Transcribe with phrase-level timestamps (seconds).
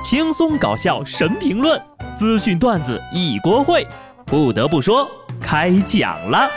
[0.00, 1.80] 轻松搞笑神评论，
[2.16, 3.84] 资讯段子一锅烩。
[4.24, 5.10] 不得不说，
[5.40, 6.48] 开讲了。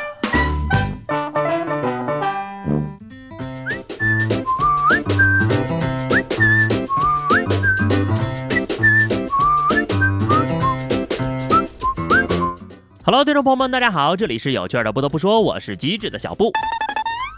[13.04, 14.92] Hello，听众朋友们，大家好，这里是有趣的。
[14.92, 16.52] 不得不说，我是机智的小布。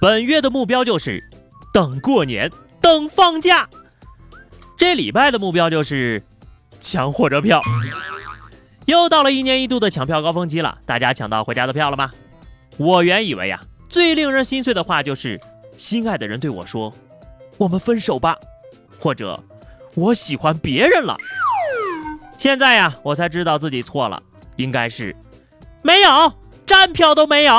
[0.02, 1.24] 本月的目标就是
[1.74, 2.52] 等过年，
[2.82, 3.70] 等放假。
[4.84, 6.22] 这礼拜的目标就是
[6.82, 7.62] 抢火车票。
[8.86, 12.12] 又到了一年一度的抢票高峰期了，大家抢到回家的票了吗？
[12.76, 15.40] 我原以为呀，最令人心碎的话就是
[15.78, 16.94] 心爱的人对我说
[17.56, 18.38] ：“我们分手吧”，
[19.00, 19.42] 或者
[19.96, 21.16] “我喜欢别人了”。
[22.38, 24.22] 现在呀，我才知道自己错了，
[24.58, 25.16] 应该是
[25.82, 26.34] 没有
[26.66, 27.54] 站票都没有。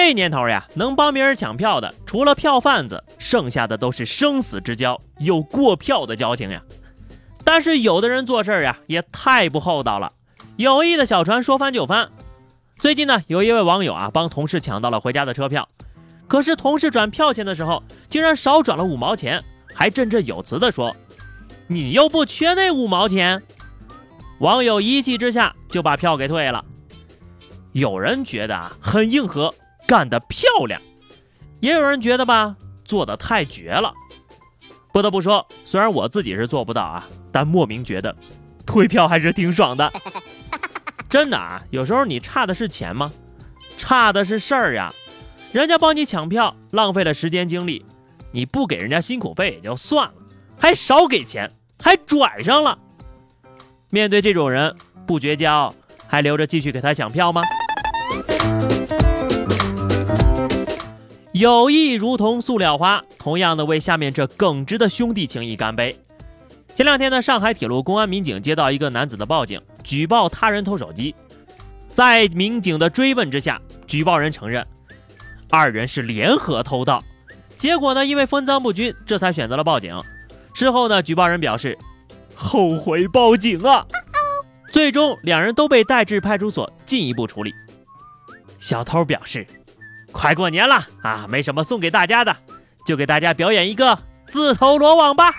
[0.00, 6.62] 这年头呀，能帮别人抢票的，除了票贩子，剩下的都是生死之交，有过票的交情呀。
[7.44, 10.12] 但是有的人做事呀，也太不厚道了，
[10.56, 12.08] 有意的小船说翻就翻。
[12.78, 15.68] 最近呢，有一位网友啊，帮同事抢到了回家的车票，
[16.26, 20.96] 可是同事转票钱的时候，竟然少转了五毛钱，还振振有词的说
[21.68, 23.42] ：“你又不缺那五毛钱。”
[24.40, 26.64] 网友一气之下就把票给退了。
[27.72, 29.52] 有人觉得啊，很硬核。
[29.88, 30.78] 干得漂亮，
[31.60, 33.94] 也有人觉得吧，做的太绝了。
[34.92, 38.14] 不得不说，虽然我自己是做不到啊，但莫名觉得
[38.66, 39.90] 退票还是挺爽的。
[41.08, 43.10] 真的啊，有时候你差的是钱吗？
[43.78, 44.92] 差的是事儿呀。
[45.52, 47.82] 人家帮你抢票，浪费了时间精力，
[48.30, 50.14] 你不给人家辛苦费也就算了，
[50.58, 51.50] 还少给钱，
[51.82, 52.78] 还拽上了。
[53.88, 55.74] 面对这种人，不绝交，
[56.06, 57.42] 还留着继续给他抢票吗？
[61.32, 65.94] 友谊如同塑料花，同样的为下面这耿直的兄弟情谊干杯。
[66.74, 71.14] 前两天呢，上海铁路公安民警接到一个男子的报警，举报他人偷手机。
[71.88, 74.66] 在民警的追问之下，举报人承认
[75.50, 77.02] 二人是联合偷盗。
[77.58, 80.00] 结果呢，因为分赃不均，这才选择了报警。
[80.54, 81.76] 事后呢，举报人表示
[82.34, 83.86] 后悔报警啊。
[84.72, 87.52] 最终，两人都被带至派出所进一步处理。
[88.58, 89.46] 小偷表示。
[90.12, 92.36] 快过年了啊，没什么送给大家的，
[92.86, 95.32] 就给大家表演一个自投罗网吧。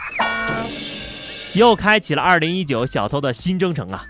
[1.53, 4.06] 又开启了二零一九小偷的新征程啊！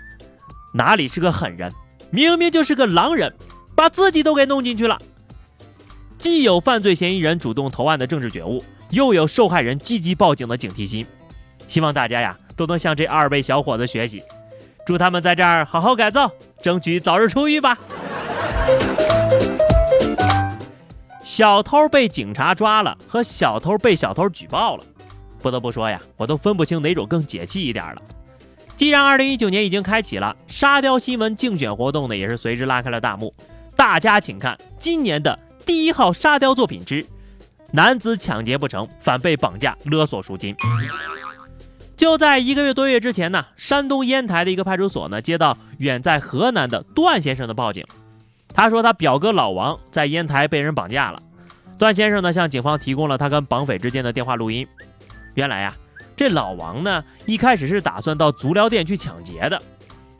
[0.74, 1.72] 哪里是个狠人，
[2.10, 3.34] 明明就是个狼人，
[3.74, 5.00] 把自己都给弄进去了。
[6.18, 11.06] 既有犯罪嫌疑人主动投案的政治觉悟，又有受害人积极报警的警惕心。
[11.66, 14.22] 希望大家呀都能向这二位小伙子学习，
[14.84, 16.30] 祝他们在这儿好好改造，
[16.62, 17.78] 争取早日出狱吧。
[21.40, 24.84] 小偷被警察抓了，和小偷被小偷举报了，
[25.38, 28.02] 不得不说呀，我都分不清哪种更解气一点了。
[28.76, 33.32] 既然二零一九年已经开启了，沙雕新闻竞选活动呢，也是随之拉开了大幕。
[33.74, 37.06] 大家请看今年的第一号沙雕作品之：
[37.72, 40.54] 男子抢劫不成，反被绑架勒索赎金。
[41.96, 47.82] 就在一个月多月之前呢，山东烟台的一个派出所呢，接到远在河南的段先生的报警。
[48.52, 51.22] 他说他表哥老王在烟台被人绑架了，
[51.80, 54.68] 段先生呢向警方提供了他跟绑匪之间的电话录音。
[55.32, 55.74] 原来呀，
[56.14, 59.60] 这老王呢一开始是打算到足疗店去抢劫的，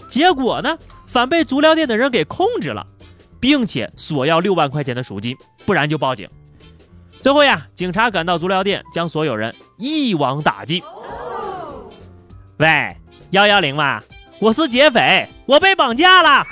[0.09, 2.87] 结果呢反被足疗店的人给控制了，
[3.38, 6.26] 并且索要六万块钱的赎金，不然就报警。
[7.21, 10.82] 最后呀，警察赶到足疗店，将所有人一网打尽。
[12.56, 12.97] 喂，
[13.32, 14.03] 幺幺零吗？
[14.38, 16.42] 我是劫匪，我被绑架了。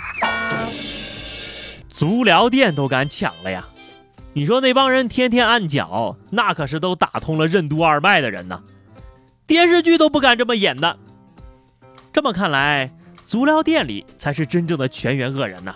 [1.88, 3.66] 足疗店都敢抢了呀！
[4.34, 8.62] 你说那帮人天天按脚，那可是都打通了任督二脉的人呢。
[9.47, 10.97] 电视剧都不敢这么演的。
[12.12, 12.91] 这么看来，
[13.25, 15.75] 足疗店里才是真正的全员恶人呐。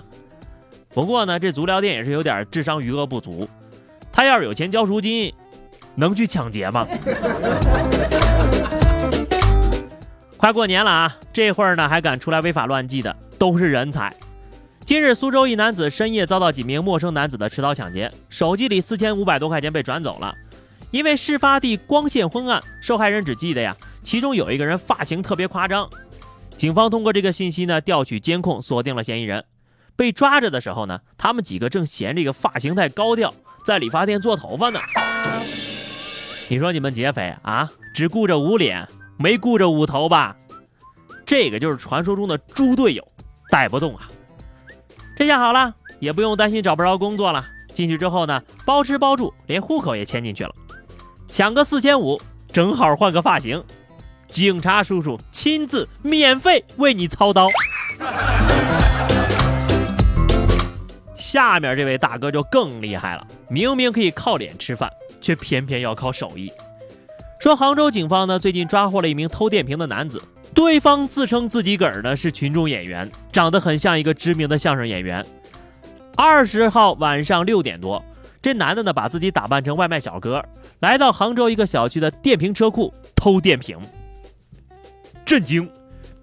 [0.94, 3.48] 不过呢，这足疗店也是有点智商余额不足。
[4.12, 5.32] 他要是有钱交赎金，
[5.94, 6.86] 能去抢劫吗？
[10.36, 14.14] 快过年了啊，这会儿呢还敢出来违法乱纪的，都是人才。
[14.84, 20.34] 今日，苏州一男子深夜遭到几名陌生男子的持刀抢劫，手机里四千五百多块钱被转走了。
[20.90, 25.88] 因为事发地光线昏暗，受害人只记得呀，其中有一个人发型特别夸张。
[26.56, 29.44] 警方通过这个信息呢，调取监控，锁定了嫌疑人。
[29.94, 33.32] 被抓着的时候呢，他们几个正嫌这个发型太高调，
[33.64, 34.80] 在理发店做头发呢。
[36.48, 40.36] 你说你们劫匪啊，只顾着捂脸，没顾着捂头吧？
[41.24, 43.06] 这个就是传说中的猪队友，
[43.48, 44.10] 带不动啊！
[45.22, 47.46] 这下好了，也不用担心找不着工作了。
[47.72, 50.52] 进去之后呢，包吃包住，连户口也迁进去了。
[51.28, 52.20] 抢个四千五，
[52.52, 53.62] 正好换个发型，
[54.28, 57.46] 警察叔叔亲自免费为你操刀。
[61.14, 64.90] 下面这位大哥就更厉害了，明明可以靠脸吃饭，
[65.20, 66.50] 却偏偏要靠手艺。
[67.42, 70.22] 说杭州警方呢最近抓获了一名偷电瓶的男子，
[70.54, 75.26] 对方自称自己个儿呢是群众演员，长得很像一个知名的相声演员。
[76.16, 78.04] 二十号晚上六点多，
[78.40, 80.44] 这男的呢把自己打扮成外卖小哥，
[80.78, 83.76] 来到杭州一个小区的电瓶车库偷电瓶。
[85.24, 85.68] 震惊！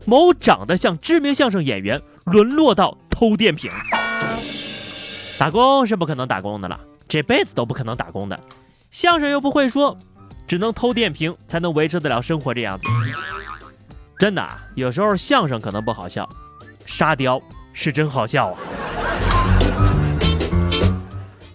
[0.06, 3.70] 某长得像知名相声演员沦落到偷电瓶。
[5.38, 6.80] 打工是不可能打工的了，
[7.10, 8.40] 这辈子都不可能打工的。
[8.90, 9.96] 相声又不会说，
[10.50, 12.52] 只能偷电瓶才能维持得了生活。
[12.56, 12.88] 这样子，
[14.18, 16.28] 真的，有时候相声可能不好笑，
[16.88, 17.40] 沙雕
[17.72, 18.58] 是真好笑啊！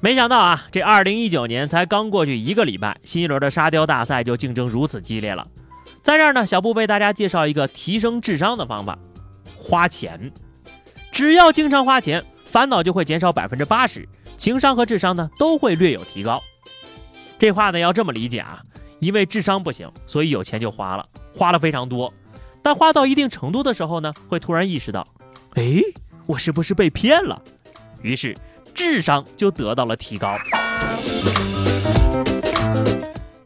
[0.01, 5.45] 没想到啊，这二零一九年才刚过去一个礼拜，新一轮的沙雕大赛就竞争如此激烈了。
[6.01, 8.97] 在这儿呢，小布为大家介绍一个提升智商的方法：
[9.57, 10.31] 花钱。
[11.11, 12.25] 只要经常花钱。
[12.45, 16.41] 烦恼就会减少百分之八十，情商和智商呢都会略有提高。
[17.37, 18.63] 这话呢要这么理解啊，
[18.99, 22.13] 因为智商不行，所以有钱就花了，花了非常多。
[22.63, 25.07] 但花到一定程度的时候呢，会突然意识到，
[25.55, 25.81] 哎，
[26.27, 27.41] 我是不是被骗了？
[28.03, 28.35] 于是
[28.73, 30.37] 智商就得到了提高。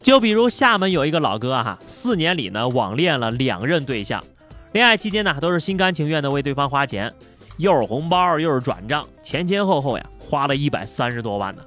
[0.01, 4.23] 就比如厦门有一个老哥哈，四年里呢网恋了两任对象，
[4.71, 7.13] 恋爱期间呢都是心甘情愿的为对方花钱。
[7.57, 11.61] 又是红包又是转账，前前后后呀花了一百三十多万呢。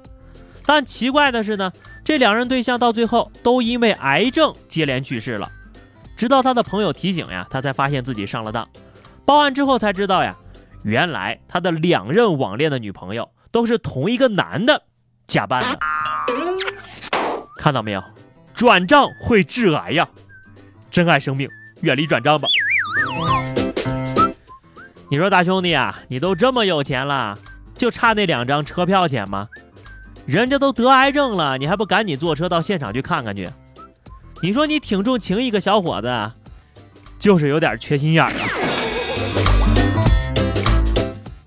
[0.65, 1.71] 但奇怪的是呢，
[2.03, 5.51] 这两人对象到最后都因为癌症接连去世了。
[6.15, 8.67] 直到他的朋友提醒呀，他才发现自己上了当。
[9.25, 10.35] 报案之后才知道呀，
[10.83, 14.83] 原来他的两任网恋的女朋友都是同一个男的
[15.27, 15.79] 假扮的。
[17.57, 18.03] 看到没有，
[18.53, 20.07] 转账会致癌呀！
[20.91, 21.49] 珍爱生命，
[21.81, 22.47] 远离转账吧。
[25.09, 27.37] 你说大兄弟啊，你都这么有钱了，
[27.75, 29.47] 就差那两张车票钱吗？
[30.25, 33.49] 人家都得癌症了，你还不赶紧坐车到现场去看看去？
[34.41, 36.31] 你说你挺重情义个小伙子，
[37.19, 38.47] 就是有点缺心眼儿啊。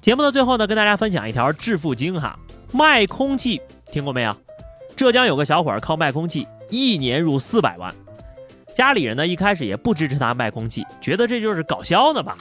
[0.01, 2.39] 节目的最后呢，跟大家分享一条致富经哈，
[2.71, 4.37] 卖空气听过没有？
[4.95, 7.95] 浙江有个小伙儿靠卖空气，一年入四百万。
[8.75, 12.37] 家里人呢一开始也不支持他卖空气，觉得这就是搞笑的吧。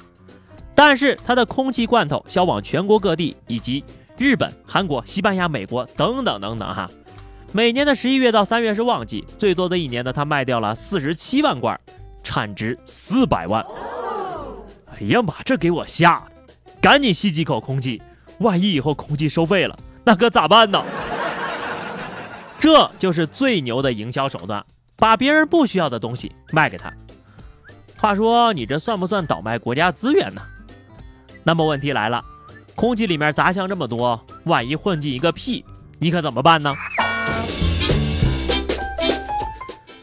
[0.75, 3.81] 但是他的空气罐头销往全国各地，以及
[4.17, 6.89] 日本、韩国、西班牙、美国等等等等哈。
[7.51, 11.79] 每年的十一月到三月是旺季，最多的一年呢，他卖掉了四十七万罐，
[12.23, 13.65] 产值四百万。
[14.93, 18.01] 哎呀妈，这给我吓的，赶紧吸几口空气，
[18.39, 20.83] 万一以后空气收费了，那可咋办呢？
[22.59, 24.65] 这就是最牛的营销手段，
[24.97, 26.91] 把别人不需要的东西卖给他。
[27.97, 30.41] 话说你这算不算倒卖国家资源呢？
[31.43, 32.23] 那么问题来了，
[32.75, 35.65] 空气里面杂项这么多，万一混进一个屁，
[35.97, 36.73] 你可怎么办呢？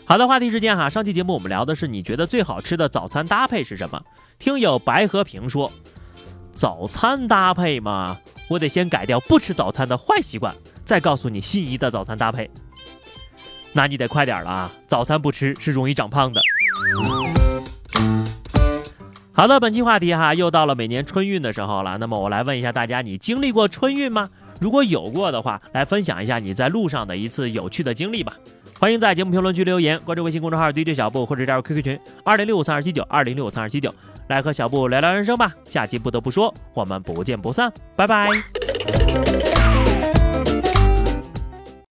[0.05, 4.03] 好的，话题时间哈，上期节目我们聊的是你觉得最好吃的早餐搭配是什么？
[4.39, 5.73] 听友白和平说，
[6.53, 10.55] 早餐搭配嘛，我得先改掉不吃早餐的坏习惯，
[10.85, 12.51] 再告诉你心仪的早餐搭配。
[13.73, 16.41] 那你得快点了啊，早餐不吃是容易长胖的。
[19.35, 21.97] 好的，本期话题哈，又到了每年春运的时候了。
[21.99, 24.29] 那么我来问一下大家，你经历过春运吗？
[24.61, 28.37] 如果有过的话，来分享一下你在路上的一次有趣的经历吧。
[28.79, 33.93] 欢迎在节目评论区留言，关注微信公众号 DJ 小布，或者加入 QQ 群二零六五三二七九二零六五三二七九，
[34.29, 35.53] 来和小布聊聊人生吧。
[35.65, 38.31] 下期不得不说，我们不见不散，拜拜。